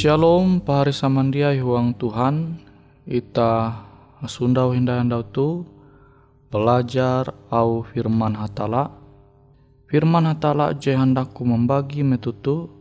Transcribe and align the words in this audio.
Shalom 0.00 0.64
pahari 0.64 0.96
samandia 0.96 1.52
huang 1.60 1.92
Tuhan 1.92 2.56
Ita 3.04 3.84
sundau 4.24 4.72
hinda 4.72 4.96
handau 4.96 5.20
tu 5.20 5.68
Belajar 6.48 7.36
au 7.52 7.84
firman 7.84 8.32
hatala. 8.32 8.96
Firman 9.92 10.24
hatala 10.24 10.72
je 10.72 10.96
handakku 10.96 11.44
membagi 11.44 12.00
metutu 12.00 12.72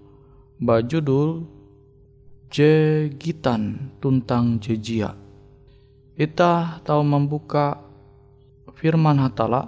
Bajudul 0.63 1.43
Je 2.47 3.11
gitan 3.19 3.91
tuntang 3.99 4.55
jejia 4.63 5.11
Ita 6.15 6.79
tahu 6.87 7.03
membuka 7.03 7.83
firman 8.79 9.19
hatala 9.19 9.67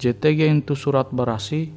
JTG 0.00 0.56
itu 0.56 0.72
surat 0.72 1.12
berasi 1.12 1.68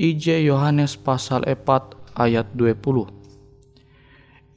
IJ 0.00 0.40
Yohanes 0.48 0.96
pasal 0.96 1.44
4 1.44 1.99
ayat 2.20 2.52
20. 2.52 3.08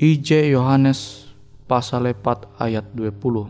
IJ 0.03 0.51
Yohanes 0.51 1.31
pasal 1.63 2.11
4 2.11 2.59
ayat 2.59 2.91
20. 2.91 3.47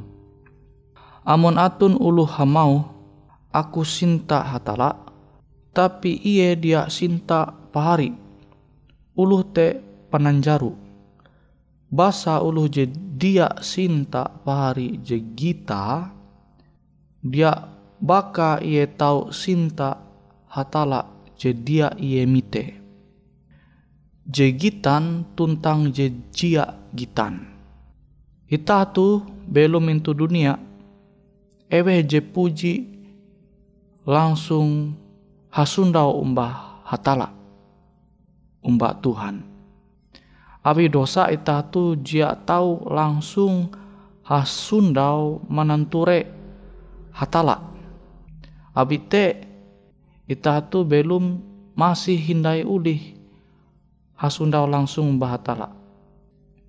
Amun 1.26 1.58
atun 1.58 1.98
ulu 1.98 2.30
hamau 2.30 2.94
aku 3.50 3.82
sinta 3.82 4.46
hatala 4.46 5.02
tapi 5.74 6.22
iye 6.22 6.54
dia 6.54 6.86
sinta 6.92 7.50
pahari 7.74 8.14
uluh 9.18 9.42
te 9.42 9.80
pananjaru 10.10 10.76
basa 11.88 12.44
ulu 12.44 12.68
je 12.68 12.90
dia 12.92 13.50
sinta 13.62 14.26
pahari 14.42 15.00
je 15.00 15.18
gita 15.34 16.12
dia 17.24 17.72
baka 18.04 18.60
iye 18.60 18.84
tau 18.90 19.32
sinta 19.32 20.02
hatala 20.52 21.08
je 21.40 21.56
dia 21.56 21.94
iye 21.96 22.28
mite 22.28 22.83
je 24.28 24.48
gitan 24.56 25.28
tuntang 25.36 25.92
je 25.92 26.12
jia 26.32 26.80
gitan. 26.96 27.44
Ita 28.48 28.88
tu 28.92 29.24
belum 29.48 29.92
into 29.92 30.16
dunia. 30.16 30.60
Ewe 31.68 32.06
je 32.06 32.22
puji 32.22 32.86
langsung 34.06 34.94
hasundau 35.50 36.22
umbah 36.22 36.84
hatala 36.86 37.34
umbah 38.64 38.96
Tuhan. 39.04 39.44
Abi 40.64 40.88
dosa 40.88 41.28
ita 41.28 41.60
tu 41.68 42.00
jia 42.00 42.32
tahu 42.40 42.88
langsung 42.88 43.68
hasundau 44.24 45.44
mananture 45.52 46.24
hatala. 47.12 47.60
Abi 48.72 48.98
te 49.04 49.44
ita 50.24 50.64
tu 50.64 50.88
belum 50.88 51.44
masih 51.76 52.16
hindai 52.16 52.64
ulih 52.64 53.13
hasundau 54.18 54.66
langsung 54.68 55.18
bahatala. 55.20 55.72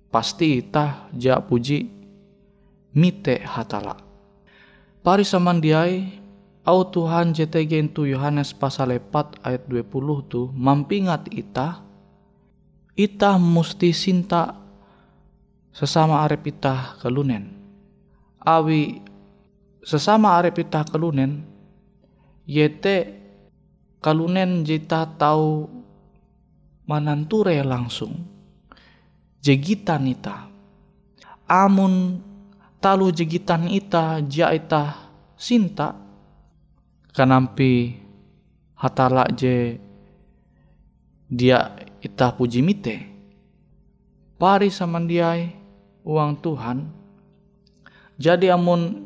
Pasti 0.09 0.63
ita 0.63 1.11
jia 1.11 1.41
puji 1.43 1.91
mite 2.95 3.43
hatala. 3.43 3.99
Pari 5.03 5.27
samandiai 5.27 6.23
au 6.65 6.81
Tuhan 6.87 7.35
JTG 7.35 7.93
itu 7.93 8.09
Yohanes 8.09 8.55
pasal 8.55 8.95
4 8.97 9.43
ayat 9.45 9.63
20 9.69 10.31
tu 10.31 10.49
mampingat 10.55 11.29
ita 11.29 11.85
ita 12.95 13.35
musti 13.35 13.91
sinta 13.91 14.55
sesama 15.75 16.23
arep 16.23 16.47
ita 16.47 16.95
kelunen. 17.03 17.51
Awi 18.39 19.03
sesama 19.83 20.39
arep 20.39 20.63
ita 20.63 20.87
kelunen, 20.87 21.43
yete 22.47 23.19
kalunen 23.99 24.63
jita 24.63 25.03
tahu 25.19 25.67
mananture 26.85 27.61
langsung. 27.61 28.25
Jegitan 29.41 30.09
ita. 30.09 30.49
Amun 31.45 32.21
talu 32.81 33.13
jegitan 33.13 33.69
ita 33.69 34.21
ja 34.25 34.49
ita 34.49 34.97
sinta 35.37 35.93
kanampi 37.13 38.01
hatala 38.73 39.29
je 39.29 39.77
dia 41.29 41.73
Itah 42.05 42.29
puji 42.37 42.61
mite. 42.61 43.01
Pari 44.37 44.69
samandiai 44.69 45.49
uang 46.05 46.37
Tuhan. 46.37 46.85
Jadi 48.21 48.53
amun 48.53 49.01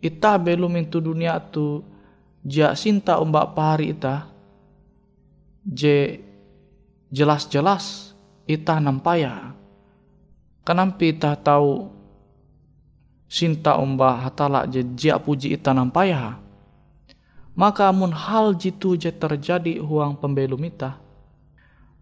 ita 0.00 0.40
belum 0.40 0.80
itu 0.80 0.96
dunia 0.96 1.36
tu 1.36 1.84
ja 2.40 2.72
sinta 2.72 3.20
umbak 3.20 3.52
pari 3.52 3.92
ita 3.92 4.24
je 5.60 6.24
jelas-jelas 7.12 8.16
ita 8.48 8.80
nampaya. 8.80 9.52
Kenampi 10.64 11.12
ita 11.12 11.36
tahu 11.36 11.92
sinta 13.28 13.76
umba 13.76 14.24
hatala 14.24 14.64
je 14.64 14.80
jia 14.96 15.20
puji 15.20 15.52
ita 15.52 15.76
nampaya. 15.76 16.40
Maka 17.52 17.92
amun 17.92 18.16
hal 18.16 18.56
jitu 18.56 18.96
je 18.96 19.12
terjadi 19.12 19.76
huang 19.76 20.16
pembelum 20.16 20.64
ita 20.64 21.02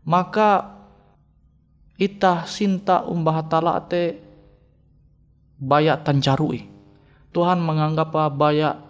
maka 0.04 0.80
ita 2.00 2.48
sinta 2.48 3.04
umbah 3.04 3.44
tala 3.44 3.76
te 3.84 4.16
bayak 5.60 6.02
tancarui. 6.02 6.64
Tuhan 7.30 7.60
menganggap 7.60 8.10
bayak 8.34 8.80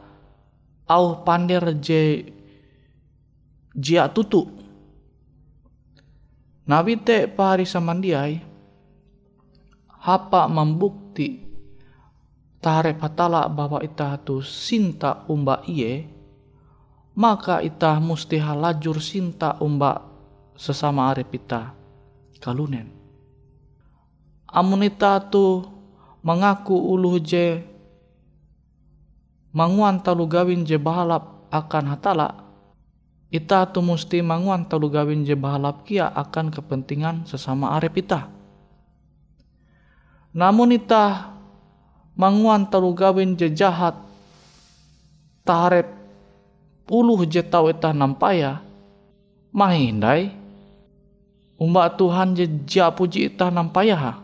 au 0.86 1.20
pandir 1.26 1.60
je 1.82 2.24
jia 3.74 4.06
tutu. 4.08 4.59
Nabi 6.70 7.02
te 7.02 7.26
pahari 7.26 7.66
samandiai 7.66 8.38
hapa 10.06 10.46
membukti 10.46 11.42
tare 12.62 12.94
patala 12.94 13.50
bahwa 13.50 13.82
ita 13.82 14.14
tu 14.22 14.38
sinta 14.38 15.26
umba 15.26 15.66
iye 15.66 16.06
maka 17.18 17.58
ita 17.58 17.98
musti 17.98 18.38
halajur 18.38 19.02
sinta 19.02 19.58
umba 19.58 19.98
sesama 20.54 21.10
arepita 21.10 21.74
kalunen. 22.38 22.86
Amunita 24.46 25.18
tu 25.26 25.66
mengaku 26.22 26.78
uluh 26.78 27.18
je 27.18 27.66
manguan 29.50 29.98
talu 29.98 30.22
gawin 30.30 30.62
je 30.62 30.78
bahalap 30.78 31.50
akan 31.50 31.98
hatala 31.98 32.49
ita 33.30 33.66
tu 33.70 33.78
musti 33.80 34.18
manguan 34.20 34.66
talu 34.66 34.90
gawin 34.90 35.22
je 35.22 35.38
bahalap 35.38 35.86
kia 35.86 36.10
akan 36.10 36.50
kepentingan 36.50 37.24
sesama 37.30 37.78
arepita. 37.78 38.26
Namun 40.34 40.74
ita 40.74 41.34
manguan 42.18 42.66
talu 42.66 42.90
gawin 42.94 43.38
je 43.38 43.50
jahat 43.50 43.94
taharep 45.46 45.86
uluh 46.90 47.22
je 47.26 47.42
tau 47.46 47.70
ita 47.70 47.94
nampaya 47.94 48.58
mahindai 49.54 50.36
Umba 51.60 51.92
Tuhan 51.92 52.32
je 52.32 52.48
ja 52.64 52.88
puji 52.88 53.28
ita 53.28 53.52
nampaya 53.52 54.16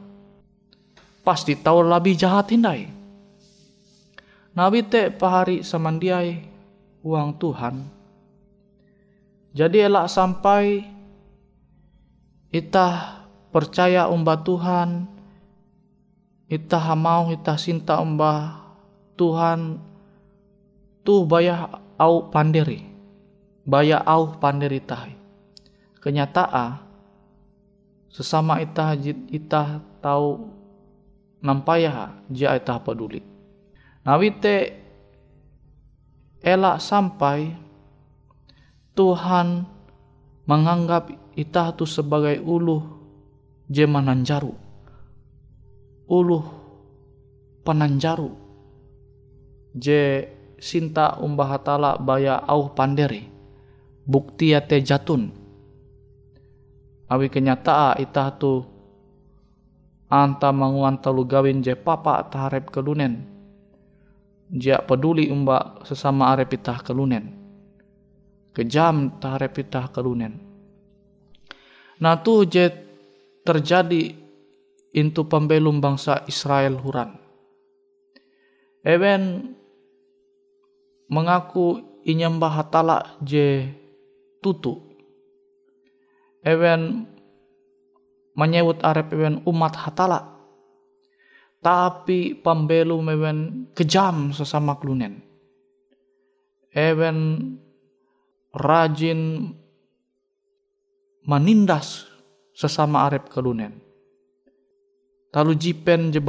Pasti 1.21 1.59
tahu 1.59 1.85
lebih 1.85 2.15
jahat 2.17 2.49
hindai. 2.55 2.87
Nabi 4.55 4.81
te 4.87 5.11
pahari 5.11 5.61
samandiai 5.61 6.39
uang 7.03 7.35
Tuhan. 7.35 7.83
Jadi 9.57 9.89
elak 9.89 10.13
sampai 10.13 10.85
ita 12.53 12.89
percaya 13.49 14.05
umba 14.05 14.37
Tuhan, 14.37 15.09
ita 16.45 16.93
mau 16.93 17.33
ita 17.33 17.57
cinta 17.57 17.97
umba 18.05 18.61
Tuhan 19.17 19.81
tu 21.01 21.25
bayah 21.25 21.73
au 21.97 22.29
pandiri, 22.29 22.85
bayah 23.65 24.05
au 24.05 24.37
pandiri 24.37 24.77
tahi. 24.85 25.17
Kenyataan 26.05 26.77
sesama 28.13 28.61
ita 28.61 28.93
ita 29.33 29.81
tahu 30.05 30.53
nampaya 31.41 32.13
jia 32.29 32.61
ita 32.61 32.77
peduli. 32.77 33.25
Nawite 34.05 34.85
elak 36.45 36.77
sampai 36.77 37.66
Tuhan 38.97 39.69
menganggap 40.49 41.13
ita 41.37 41.77
tu 41.77 41.85
sebagai 41.85 42.41
uluh 42.41 42.81
je 43.69 43.85
mananjaru. 43.85 44.57
Uluh 46.09 46.45
penanjaru. 47.61 48.33
Je 49.77 50.25
sinta 50.57 51.21
umbah 51.21 51.61
hatala 51.61 52.01
baya 52.01 52.41
au 52.49 52.73
panderi. 52.73 53.29
Bukti 54.09 54.57
ate 54.57 54.81
jatun 54.81 55.47
awi 57.07 57.31
kenyataa 57.31 57.99
ita 58.03 58.35
tu 58.35 58.67
anta 60.11 60.51
manguan 60.51 60.99
talu 60.99 61.23
gawin 61.27 61.63
je 61.63 61.75
papa 61.79 62.23
taharep 62.27 62.71
kelunen 62.71 63.27
jia 64.51 64.83
peduli 64.83 65.31
umba 65.31 65.83
sesama 65.87 66.35
arep 66.35 66.59
itah 66.59 66.83
kelunen 66.83 67.46
kejam 68.57 69.21
taharep 69.21 69.61
itah 69.61 69.93
kelunen 69.93 70.41
nah 72.01 72.17
tu 72.25 72.49
je 72.49 72.73
terjadi 73.45 74.27
intu 74.97 75.29
pembelum 75.29 75.79
bangsa 75.79 76.25
Israel 76.25 76.81
huran. 76.81 77.21
Ewen 78.81 79.53
mengaku 81.13 81.85
inyembah 82.03 82.65
hatala 82.65 83.21
je 83.21 83.69
tutu. 84.41 84.81
Ewen 86.41 87.07
menyebut 88.37 88.79
arep 88.85 89.11
ewen 89.17 89.43
umat 89.49 89.75
hatala 89.75 90.37
tapi 91.65 92.37
pembelu 92.37 93.01
ewen 93.01 93.67
kejam 93.73 94.31
sesama 94.31 94.77
klunen 94.77 95.25
ewen 96.71 97.19
rajin 98.57 99.53
menindas 101.29 102.09
sesama 102.57 103.05
arep 103.05 103.29
kelunen 103.29 103.87
Lalu 105.37 105.53
jipen 105.61 106.09
je 106.09 106.21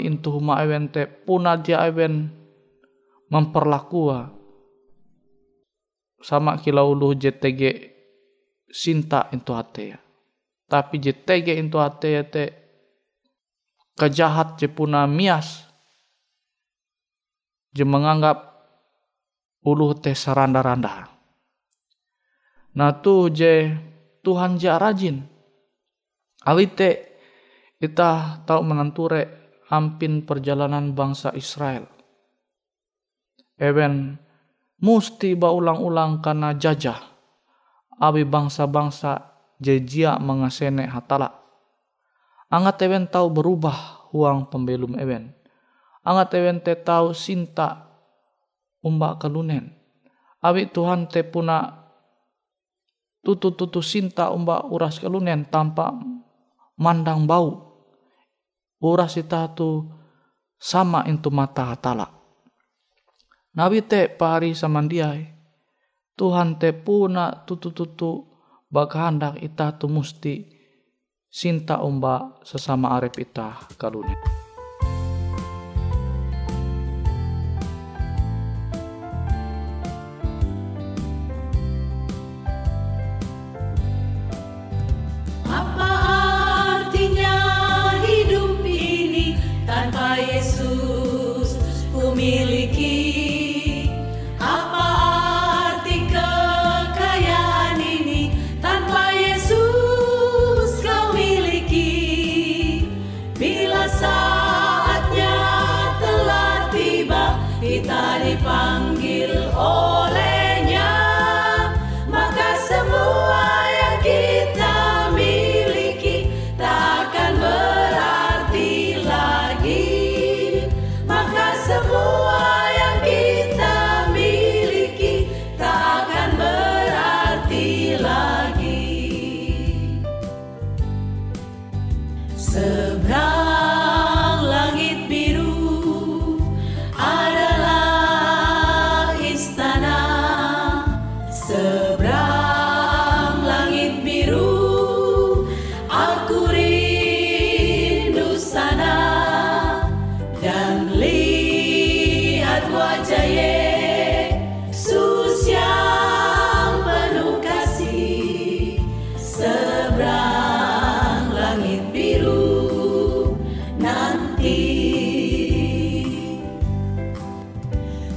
intu 0.00 0.40
huma 0.40 0.64
ewen 0.64 0.88
te 0.88 1.04
puna 1.04 1.60
dia 1.60 1.84
ewen 1.84 2.32
memperlakua 3.28 4.32
sama 6.24 6.56
kilau 6.56 6.96
lu 6.96 7.12
JTG 7.12 7.92
sinta 8.72 9.28
itu 9.36 9.52
hati 9.52 9.92
ya. 9.92 10.00
Tapi 10.64 10.96
JTG 10.96 11.60
itu 11.60 11.76
hati 11.76 12.08
ya 12.16 12.24
te 12.24 12.44
kejahat 14.00 14.56
je 14.56 14.72
puna 14.72 15.04
mias 15.04 15.68
je 17.76 17.84
menganggap 17.84 18.64
uluh 19.60 19.92
teh 19.92 20.16
saranda-randa. 20.16 21.13
Nah 22.74 22.90
tu 22.98 23.30
je 23.30 23.70
Tuhan 24.26 24.58
ja 24.58 24.78
rajin. 24.78 25.22
Awite 26.42 27.14
kita 27.78 28.42
tahu 28.42 28.60
menenture 28.66 29.22
ampin 29.70 30.26
perjalanan 30.26 30.92
bangsa 30.92 31.30
Israel. 31.38 31.86
Eben 33.54 34.18
musti 34.82 35.38
baulang-ulang 35.38 36.18
karena 36.18 36.52
jajah. 36.58 36.98
Abi 37.94 38.26
bangsa-bangsa 38.26 39.22
jejia 39.62 40.18
mengasene 40.18 40.90
hatala. 40.90 41.30
Angat 42.50 42.82
eben 42.82 43.06
tahu 43.06 43.30
berubah 43.30 44.10
uang 44.10 44.50
pembelum 44.50 44.98
eben. 44.98 45.30
Angat 46.02 46.34
eben 46.34 46.58
te 46.58 46.74
tahu 46.74 47.14
sinta 47.14 47.86
umbak 48.82 49.22
kalunen. 49.22 49.72
Abi 50.42 50.68
Tuhan 50.68 51.06
te 51.06 51.22
puna 51.22 51.83
tutu-tutu 53.24 53.80
sinta 53.80 54.28
umbak 54.28 54.68
uras 54.68 55.00
kalunen 55.00 55.48
tanpa 55.48 55.96
mandang 56.76 57.24
bau. 57.24 57.72
Uras 58.84 59.16
ita 59.16 59.48
tu 59.56 59.88
sama 60.60 61.08
itu 61.08 61.32
mata 61.32 61.72
hatala. 61.72 62.04
Nabi 63.56 63.80
te 63.80 64.12
pari 64.12 64.52
samandiai. 64.52 65.32
Tuhan 66.14 66.60
te 66.60 66.70
puna 66.76 67.42
tutu-tutu 67.48 68.28
bakahandak 68.70 69.40
ita 69.42 69.74
tu 69.74 69.90
musti 69.90 70.46
sinta 71.26 71.82
umba 71.82 72.38
sesama 72.46 72.94
arep 72.94 73.18
ita 73.18 73.58
kalunen. 73.80 74.43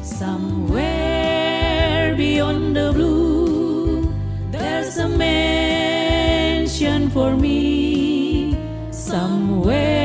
Somewhere 0.08 2.16
beyond 2.16 2.76
the 2.76 2.92
blue, 2.94 4.12
there's 4.52 4.98
a 4.98 5.10
mansion 5.10 7.10
for 7.10 7.36
me. 7.36 8.58
Somewhere. 8.90 9.97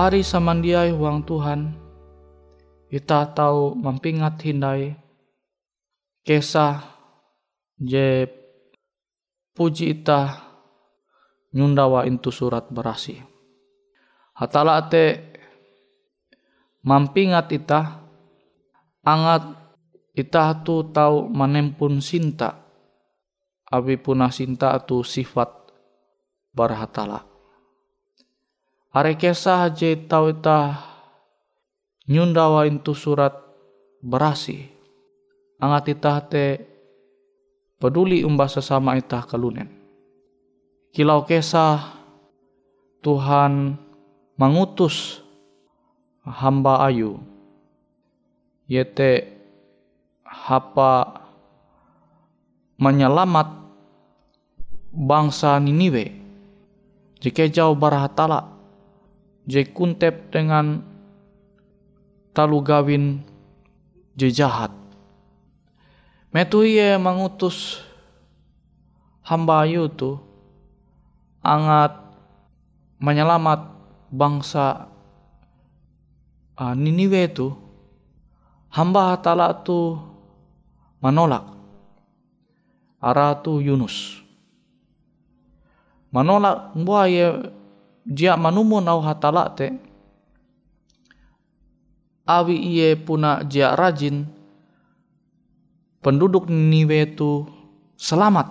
Pari 0.00 0.24
samandiai 0.24 0.96
huang 0.96 1.28
Tuhan, 1.28 1.76
kita 2.88 3.36
tahu 3.36 3.76
mempingat 3.76 4.40
hindai. 4.40 4.96
Kisah 6.24 6.80
je 7.76 8.24
puji 9.52 10.00
ita 10.00 10.40
nyundawa 11.52 12.08
intu 12.08 12.32
surat 12.32 12.72
berasi. 12.72 13.20
Hatala 14.40 14.88
te 14.88 15.36
mampingat 16.80 17.52
ita 17.52 18.00
angat 19.04 19.52
ita 20.16 20.64
tu 20.64 20.80
tahu 20.96 21.28
manempun 21.28 22.00
sinta. 22.00 22.56
Abi 23.68 24.00
punah 24.00 24.32
sinta 24.32 24.80
tu 24.80 25.04
sifat 25.04 25.76
barhatala 26.56 27.29
Are 28.90 29.14
kesah 29.14 29.70
je 29.70 29.94
tau 30.10 30.34
ita 30.34 30.82
nyundawa 32.10 32.66
itu 32.66 32.90
surat 32.90 33.30
berasi. 34.02 34.66
Angat 35.62 35.94
ita 35.94 36.18
te 36.26 36.58
peduli 37.78 38.26
umba 38.26 38.50
sesama 38.50 38.98
ita 38.98 39.22
kalunen. 39.22 39.70
Kilau 40.90 41.22
kesah 41.22 42.02
Tuhan 42.98 43.78
mengutus 44.34 45.22
hamba 46.26 46.82
ayu 46.90 47.22
yete 48.66 49.30
hapa 50.26 51.26
menyelamat 52.74 53.54
bangsa 54.90 55.62
Niniwe 55.62 56.10
jika 57.22 57.46
jauh 57.46 57.78
barahatala 57.78 58.59
je 59.50 59.66
kuntep 59.66 60.30
dengan 60.30 60.86
talu 62.30 62.62
gawin 62.62 63.26
je 64.14 64.30
jahat. 64.30 64.70
Metu 66.30 66.62
ia 66.62 66.94
mengutus 66.94 67.82
hamba 69.26 69.66
ayu 69.66 69.90
tu 69.90 70.22
angat 71.42 71.98
menyelamat 73.02 73.66
bangsa 74.14 74.86
uh, 76.54 76.74
Niniwe 76.78 77.26
tu 77.34 77.50
hamba 78.70 79.14
hatala 79.18 79.50
tu 79.66 79.98
menolak 81.02 81.42
ara 83.02 83.34
tu 83.40 83.58
Yunus 83.58 84.20
menolak 86.14 86.76
buaya 86.76 87.50
ye 88.10 88.14
dia 88.14 88.34
manumun 88.34 88.82
au 88.90 88.98
hatala 88.98 89.54
te 89.54 89.70
awi 92.26 92.58
iye 92.58 92.98
puna 92.98 93.46
dia 93.46 93.78
rajin 93.78 94.26
penduduk 96.02 96.48
Niniwe 96.48 97.14
itu 97.14 97.46
selamat. 97.98 98.48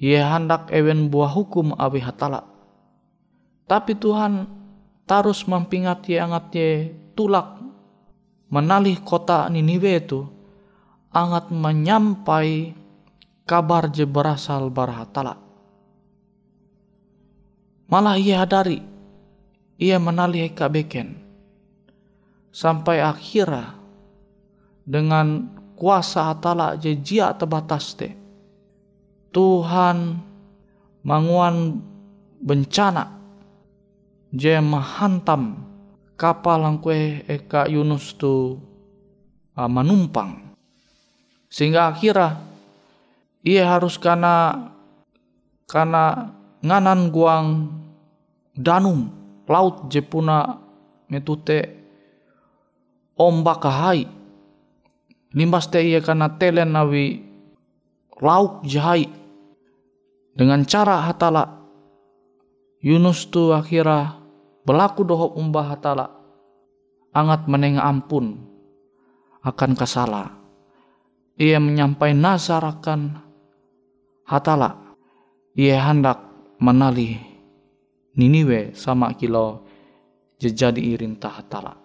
Ia 0.00 0.32
hendak 0.32 0.72
ewen 0.72 1.12
buah 1.12 1.28
hukum 1.28 1.76
awi 1.76 2.00
hatala. 2.00 2.48
Tapi 3.68 3.94
Tuhan 3.94 4.48
terus 5.04 5.44
mempingat 5.44 6.08
ye 6.08 6.16
angat 6.18 6.46
ye 6.56 6.68
tulak 7.12 7.60
menalih 8.48 8.98
kota 9.04 9.46
Niniwe 9.52 9.92
itu 10.00 10.24
angat 11.12 11.52
menyampai 11.52 12.72
kabar 13.44 13.90
je 13.92 14.06
berasal 14.08 14.72
barhatala. 14.72 15.49
Malah 17.90 18.14
ia 18.14 18.46
hadari, 18.46 18.78
ia 19.74 19.98
menalih 19.98 20.46
eka 20.46 20.70
beken. 20.70 21.18
Sampai 22.54 23.02
akhirnya 23.02 23.74
dengan 24.86 25.50
kuasa 25.74 26.30
hatala 26.30 26.78
je 26.78 26.94
jia 26.94 27.34
terbatas 27.34 27.98
te. 27.98 28.14
Tuhan 29.30 30.18
manguan 31.02 31.82
bencana 32.42 33.10
je 34.30 34.54
menghantam 34.58 35.66
kapal 36.14 36.62
yang 36.62 36.78
kue 36.78 37.22
eka 37.26 37.66
Yunus 37.70 38.14
tu 38.14 38.58
uh, 39.54 39.70
menumpang 39.70 40.54
sehingga 41.50 41.90
akhirnya 41.90 42.42
ia 43.42 43.66
harus 43.66 43.98
karena 43.98 44.68
karena 45.66 46.34
nganan 46.60 47.08
guang 47.08 47.46
danum 48.56 49.08
laut 49.48 49.88
jepuna 49.88 50.60
metute 51.08 51.60
ombak 53.16 53.58
kahai 53.64 54.06
limbas 55.34 55.66
te 55.72 55.80
ia 55.82 55.98
karena 56.04 56.30
telen 56.36 56.76
nawi 56.76 57.24
lauk 58.20 58.62
jahai 58.68 59.08
dengan 60.36 60.62
cara 60.68 61.04
hatala 61.04 61.58
Yunus 62.80 63.28
tu 63.28 63.52
akhirnya 63.52 64.20
Berlaku 64.70 65.02
doho 65.02 65.34
umbah 65.34 65.74
hatala. 65.74 66.06
Angat 67.10 67.50
menengah 67.50 67.82
ampun 67.82 68.38
akan 69.42 69.74
kesala. 69.74 70.30
Ia 71.40 71.58
menyampai 71.58 72.14
nazar 72.14 72.62
akan 72.62 73.18
hatala. 74.30 74.94
Ia 75.58 75.82
hendak 75.82 76.22
menali 76.60 77.16
Niniwe 78.10 78.76
sama 78.76 79.16
kilo 79.16 79.64
jejadi 80.36 80.92
irintah 80.92 81.40
hatala. 81.40 81.78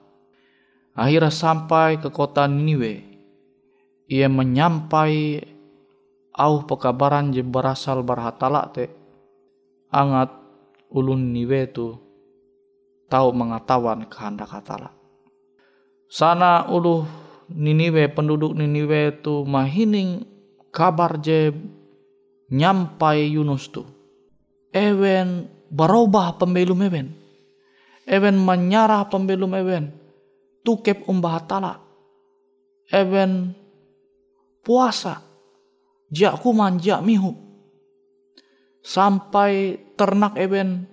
Akhirnya 0.91 1.31
sampai 1.31 2.01
ke 2.01 2.11
kota 2.11 2.43
Niniwe. 2.49 3.03
Ia 4.11 4.27
menyampai 4.27 5.41
au 6.35 6.53
pekabaran 6.67 7.31
je 7.31 7.39
berasal 7.45 8.03
berhatala 8.03 8.67
te. 8.73 8.91
Angat 9.93 10.33
ulun 10.91 11.31
Niniwe 11.31 11.71
tu 11.71 11.95
tahu 13.07 13.31
mengetahuan 13.31 14.03
kehendak 14.11 14.51
hatala. 14.51 14.91
Sana 16.11 16.67
ulu 16.67 17.05
Niniwe 17.53 18.09
penduduk 18.11 18.57
Niniwe 18.57 19.21
tu 19.21 19.45
mahining 19.45 20.25
kabar 20.73 21.21
je 21.21 21.53
nyampai 22.49 23.29
Yunus 23.29 23.69
tu. 23.69 23.94
Ewen 24.75 25.47
berubah 25.71 26.35
pembelum 26.35 26.83
ewen. 26.83 27.15
Ewen 28.03 28.35
menyarah 28.35 29.07
pembelum 29.07 29.55
ewen. 29.55 29.95
Tukep 30.67 31.07
umbah 31.07 31.39
hatala. 31.39 31.79
Ewen 32.91 33.55
puasa. 34.59 35.23
Jak 36.11 36.43
kuman 36.43 36.75
jak 36.83 36.99
mihu. 36.99 37.31
Sampai 38.83 39.79
ternak 39.95 40.35
ewen 40.35 40.91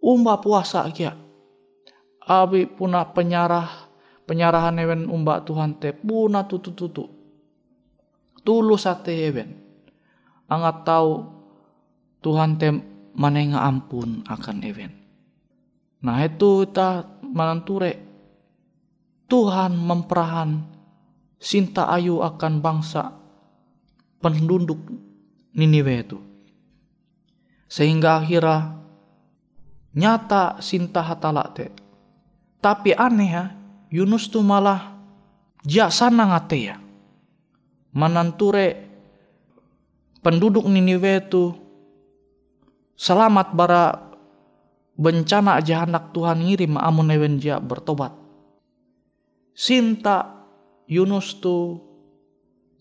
umbah 0.00 0.40
puasa 0.40 0.88
kia 0.92 1.24
abi 2.24 2.64
puna 2.68 3.04
penyarah 3.12 3.88
penyarahan 4.24 4.80
ewen 4.80 5.08
umba 5.08 5.44
Tuhan 5.44 5.76
te 5.76 5.92
puna 5.92 6.48
tutu 6.48 6.72
tutu 6.72 7.04
tulus 8.44 8.88
ate 8.88 9.12
ewen 9.28 9.60
angat 10.48 10.84
tahu 10.88 11.12
Tuhan 12.24 12.56
te 12.56 12.68
manenga 13.14 13.62
ampun 13.62 14.22
akan 14.26 14.56
ewen 14.66 14.92
nah 16.04 16.20
itu 16.22 16.68
kita 16.68 17.06
menanture 17.22 18.14
Tuhan 19.24 19.72
memperahan 19.80 20.62
sinta 21.40 21.88
ayu 21.88 22.20
akan 22.20 22.60
bangsa 22.60 23.12
penduduk 24.20 24.80
Niniwe 25.54 25.94
itu. 26.02 26.18
Sehingga 27.70 28.18
akhirnya 28.18 28.74
nyata 29.94 30.58
sinta 30.58 30.98
hatala 30.98 31.46
te 31.54 31.70
tapi 32.58 32.96
aneh 32.96 33.28
ya, 33.28 33.44
Yunus 33.92 34.32
tuh 34.32 34.40
malah 34.40 34.96
jasana 35.68 36.32
ngate 36.32 36.58
ya. 36.58 36.76
Mananture 37.94 38.88
penduduk 40.24 40.64
Niniwe 40.66 41.28
itu 41.28 41.54
selamat 42.94 43.54
bara 43.54 44.14
bencana 44.94 45.58
aja 45.58 45.82
anak 45.82 46.14
Tuhan 46.14 46.46
ngirim 46.46 46.78
amun 46.78 47.10
ewen 47.10 47.38
dia 47.38 47.58
bertobat. 47.58 48.14
Sinta 49.54 50.46
Yunus 50.90 51.38
tu 51.38 51.78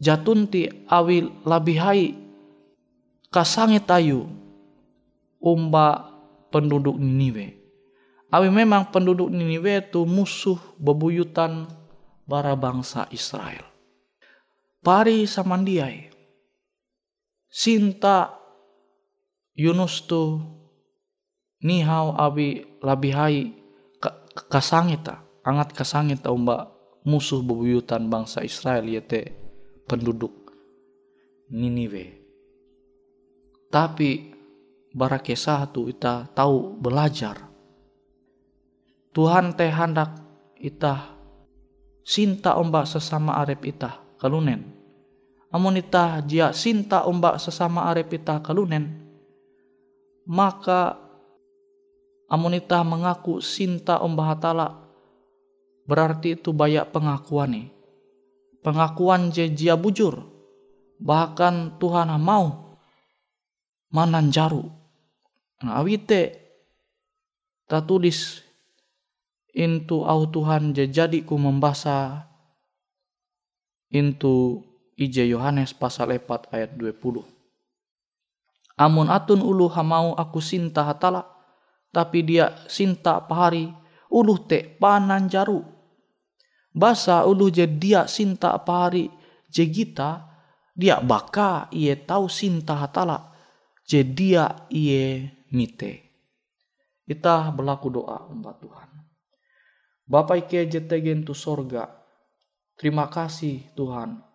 jatunti 0.02 0.70
awi 0.90 1.30
labihai 1.46 2.18
kasangit 3.30 3.86
ayu 3.90 4.26
umba 5.42 6.10
penduduk 6.50 6.98
Niniwe. 6.98 7.62
Awi 8.34 8.50
memang 8.50 8.90
penduduk 8.90 9.30
Niniwe 9.30 9.90
itu 9.90 10.06
musuh 10.10 10.58
bebuyutan 10.82 11.70
bara 12.26 12.58
bangsa 12.58 13.06
Israel. 13.14 13.66
Pari 14.82 15.30
samandiai. 15.30 16.10
Sinta 17.54 18.43
Yunus 19.54 20.06
tu 20.10 20.42
nihau 21.62 22.18
abi 22.18 22.66
labihai 22.82 23.54
kasangita 24.50 25.22
angat 25.46 25.78
kasangita 25.78 26.34
umba 26.34 26.74
musuh 27.06 27.46
bebuyutan 27.46 28.10
bangsa 28.10 28.42
Israel 28.42 28.88
yaitu 28.90 29.30
penduduk 29.86 30.44
Niniwe. 31.54 32.18
Tapi 33.70 34.34
bara 34.90 35.22
kesah 35.22 35.70
tu 35.70 35.86
kita 35.86 36.34
tahu 36.34 36.82
belajar 36.82 37.54
Tuhan 39.14 39.54
teh 39.54 39.70
hendak 39.70 40.18
itah 40.58 41.14
sinta 42.02 42.58
ombak 42.58 42.90
sesama 42.90 43.38
arep 43.38 43.62
itah 43.70 44.02
kalunen. 44.18 44.74
Amun 45.54 45.78
itah 45.78 46.18
jia 46.26 46.50
sinta 46.50 47.06
ombak 47.06 47.38
sesama 47.38 47.86
arep 47.94 48.10
itah 48.18 48.42
kalunen, 48.42 49.03
maka 50.28 51.00
amun 52.32 52.58
itah 52.58 52.84
mengaku 52.84 53.44
sinta 53.44 54.00
ombak 54.00 54.38
hatala 54.38 54.84
berarti 55.84 56.40
itu 56.40 56.56
banyak 56.56 56.88
pengakuan 56.90 57.52
nih. 57.52 57.68
Pengakuan 58.64 59.28
je 59.28 59.52
jia 59.52 59.76
bujur. 59.76 60.24
Bahkan 61.04 61.84
Tuhan 61.84 62.16
mau 62.24 62.80
mananjaru. 63.92 64.64
Nah, 65.64 65.84
awite 65.84 66.40
tak 67.68 67.84
tulis 67.84 68.44
Intu 69.54 70.02
au 70.02 70.26
Tuhan 70.26 70.74
jadi 70.74 71.22
ku 71.22 71.38
membaca 71.38 72.26
intu 73.94 74.66
ije 74.98 75.30
Yohanes 75.30 75.78
pasal 75.78 76.18
4 76.18 76.50
ayat 76.50 76.74
20. 76.74 77.22
Amun 78.74 79.06
atun 79.06 79.46
ulu 79.46 79.70
hamau 79.70 80.18
aku 80.18 80.42
sinta 80.42 80.82
hatala, 80.82 81.30
tapi 81.94 82.26
dia 82.26 82.58
sinta 82.66 83.22
pahari 83.22 83.70
ulu 84.10 84.50
te 84.50 84.66
panan 84.66 85.30
jaru. 85.30 85.62
Basa 86.74 87.22
ulu 87.30 87.54
je 87.54 87.70
dia 87.70 88.10
sinta 88.10 88.58
pari 88.58 89.06
je 89.54 89.62
gita, 89.70 90.26
dia 90.74 90.98
baka 90.98 91.70
iye 91.70 91.94
tahu 91.94 92.26
sinta 92.26 92.74
hatala, 92.82 93.30
je 93.86 94.02
dia 94.02 94.66
iye 94.74 95.30
mite. 95.54 96.02
Kita 97.06 97.54
berlaku 97.54 97.94
doa 97.94 98.26
umat 98.34 98.58
Tuhan. 98.58 98.90
Bapak 100.10 100.50
Ike 100.50 100.66
jetegen 100.66 101.22
tu 101.22 101.38
sorga, 101.38 101.94
terima 102.74 103.06
kasih 103.06 103.70
Tuhan 103.78 104.33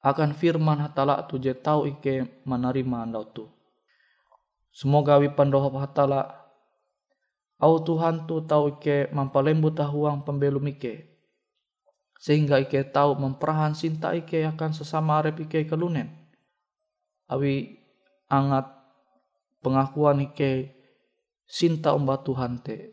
akan 0.00 0.32
firman 0.32 0.80
hatala 0.80 1.20
tu 1.28 1.36
je 1.36 1.52
tahu 1.52 1.88
ike 1.92 2.44
menerima 2.48 3.04
andau 3.04 3.24
tu. 3.28 3.44
Semoga 4.72 5.20
wi 5.20 5.28
pandoho 5.32 5.68
hatala 5.76 6.48
au 7.60 7.76
Tuhan 7.84 8.24
tu 8.24 8.40
tahu 8.44 8.80
ike 8.80 9.12
mampalembu 9.12 9.68
tahuang 9.76 10.24
pembelum 10.24 10.64
ike 10.72 11.10
sehingga 12.20 12.60
ike 12.60 12.92
tahu 12.92 13.16
memperahan 13.16 13.72
cinta 13.72 14.12
ike 14.12 14.44
akan 14.44 14.76
sesama 14.76 15.24
arep 15.24 15.48
ike 15.48 15.64
kelunen. 15.64 16.12
Awi 17.32 17.80
angat 18.28 18.68
pengakuan 19.64 20.28
ike 20.28 20.76
cinta 21.48 21.96
umba 21.96 22.20
Tuhan 22.20 22.60
te. 22.60 22.92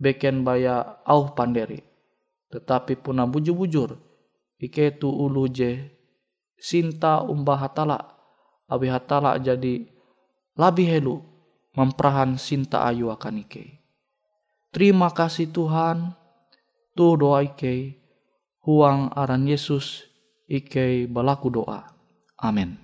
Beken 0.00 0.40
baya 0.40 1.04
au 1.04 1.36
panderi. 1.36 1.78
Tetapi 2.48 2.98
puna 2.98 3.28
bujur-bujur. 3.28 3.94
Ike 4.58 4.96
tu 4.96 5.12
ulu 5.12 5.44
je 5.52 5.93
cinta 6.60 7.22
umba 7.24 7.58
hatala. 7.58 8.14
Awi 8.70 8.88
hatala 8.88 9.36
jadi 9.38 9.84
lebih 10.54 10.86
helu 10.88 11.16
memperahan 11.74 12.38
cinta 12.38 12.86
ayu 12.86 13.10
akan 13.10 13.44
ike. 13.44 13.82
Terima 14.74 15.10
kasih 15.10 15.50
Tuhan. 15.50 16.14
Tu 16.94 17.06
doa 17.18 17.42
ike 17.42 17.98
huang 18.62 19.10
aran 19.12 19.46
Yesus 19.46 20.06
ike 20.46 21.10
balaku 21.10 21.50
doa. 21.50 21.90
Amin. 22.38 22.78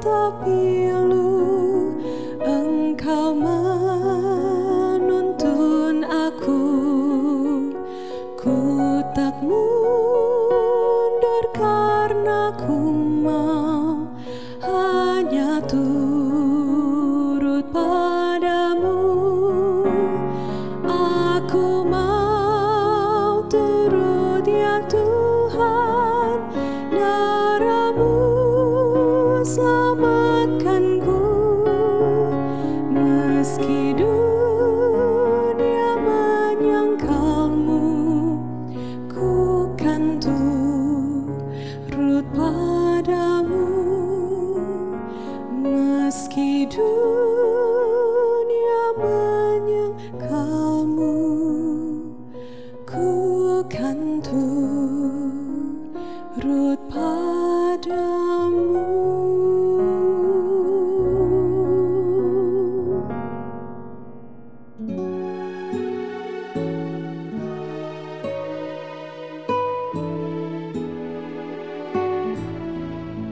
the 0.00 0.32
building. 0.44 1.15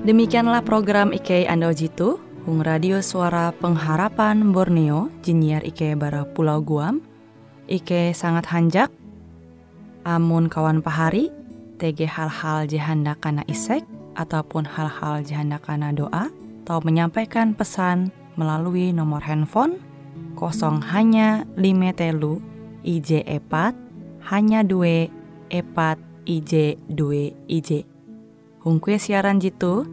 Demikianlah 0.04 0.60
program 0.60 1.16
IK 1.16 1.48
Ando 1.48 1.72
Jitu, 1.72 2.20
Hung 2.44 2.60
Radio 2.60 3.00
Suara 3.00 3.56
Pengharapan 3.56 4.52
Borneo, 4.52 5.08
Jinier 5.24 5.64
IK 5.64 5.96
Bara 5.96 6.28
Pulau 6.28 6.60
Guam, 6.60 7.00
IK 7.72 8.12
sangat 8.12 8.44
hanjak, 8.52 8.92
amun 10.04 10.52
kawan 10.52 10.84
pahari, 10.84 11.32
TG 11.80 12.06
hal-hal 12.06 12.68
jihanda 12.68 13.18
kana 13.18 13.42
isek, 13.50 13.82
ataupun 14.14 14.68
hal-hal 14.68 15.24
jihanda 15.26 15.58
kana 15.58 15.90
doa, 15.90 16.30
atau 16.64 16.80
menyampaikan 16.80 17.52
pesan 17.52 18.08
melalui 18.40 18.94
nomor 18.94 19.20
handphone 19.20 19.76
kosong 20.34 20.82
hanya 20.90 21.44
5 21.60 21.92
telu 21.92 22.40
IJ 22.84 23.24
epat 23.28 23.76
hanya 24.32 24.64
2 24.64 25.08
epat 25.52 25.98
IJ 26.24 26.80
2 26.88 27.36
IJ. 27.48 27.84
Hung 28.64 28.80
kue 28.80 28.96
siaran 28.96 29.44
jitu, 29.44 29.84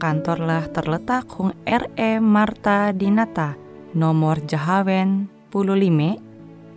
kantorlah 0.00 0.64
terletak 0.72 1.28
Hung 1.36 1.52
RE 1.68 2.10
Marta 2.24 2.90
Dinata, 2.96 3.54
nomor 3.92 4.40
Jahawen 4.48 5.28
15 5.52 6.18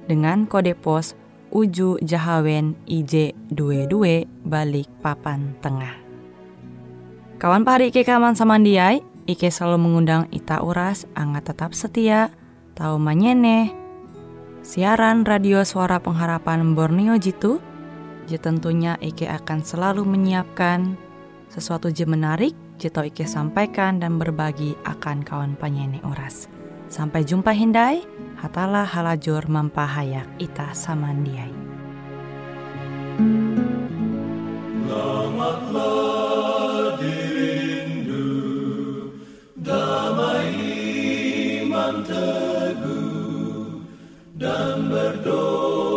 dengan 0.07 0.43
kode 0.45 0.75
pos 0.75 1.15
Uju 1.47 2.03
Jahawen 2.03 2.75
IJ 2.83 3.31
22 3.55 4.27
balik 4.43 4.91
papan 4.99 5.55
tengah. 5.63 5.95
Kawan 7.39 7.63
pahari 7.63 7.87
Ike 7.93 8.03
kaman 8.03 8.35
samandiai, 8.35 8.99
Ike 9.23 9.47
selalu 9.47 9.79
mengundang 9.79 10.27
Ita 10.33 10.59
Uras, 10.59 11.07
angga 11.15 11.39
tetap 11.39 11.71
setia, 11.71 12.35
tahu 12.75 12.99
manyene, 12.99 13.71
siaran 14.59 15.23
radio 15.23 15.63
suara 15.63 16.03
pengharapan 16.03 16.75
Borneo 16.75 17.15
Jitu, 17.15 17.63
je 18.27 18.35
tentunya 18.35 18.99
Ike 18.99 19.31
akan 19.31 19.63
selalu 19.63 20.03
menyiapkan 20.03 20.99
sesuatu 21.47 21.87
je 21.87 22.03
menarik, 22.03 22.51
Jito 22.75 23.01
Ike 23.07 23.23
sampaikan 23.23 24.03
dan 24.03 24.19
berbagi 24.19 24.75
akan 24.83 25.23
kawan 25.23 25.55
penyanyi 25.55 26.03
Uras. 26.03 26.56
Sampai 26.87 27.27
jumpa 27.27 27.51
Hindai, 27.51 28.03
hatalah 28.39 28.87
halajur 28.87 29.43
mampahayak 29.51 30.27
ita 30.39 30.71
samandiai. 30.71 31.67
Teguh, 42.07 43.83
dan 44.39 44.87
berdoa 44.87 45.96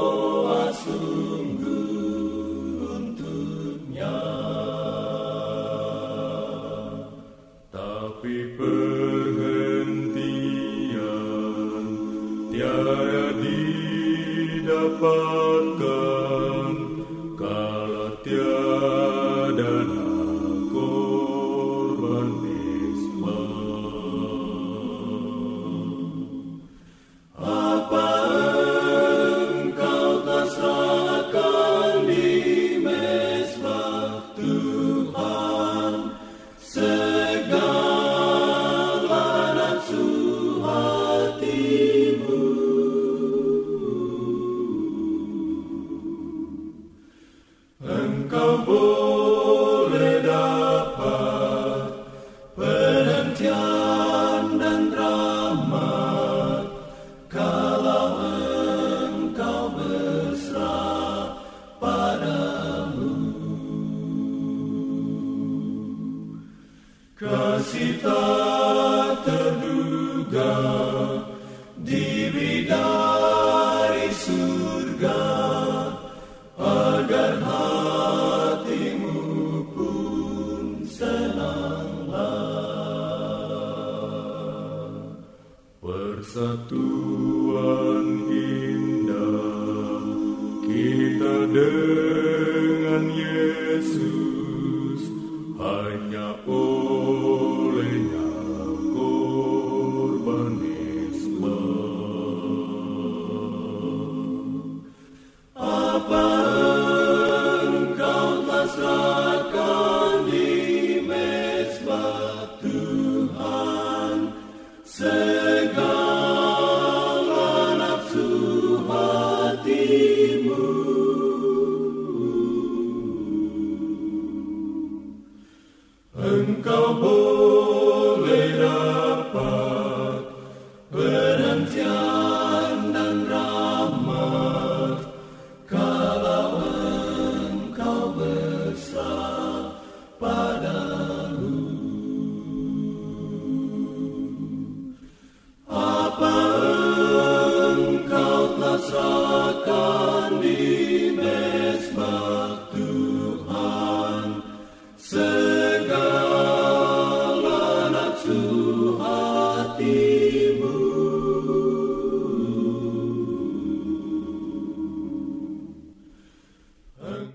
Kasih 67.71 68.03